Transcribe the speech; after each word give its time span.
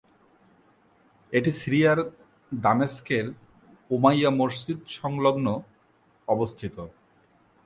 এটি 1.33 1.51
সিরিয়ার 1.61 1.99
দামেস্কের 2.51 3.25
উমাইয়া 3.91 4.31
মসজিদ 4.39 4.79
সংলগ্ন 4.99 5.47
অবস্থিত। 6.27 6.75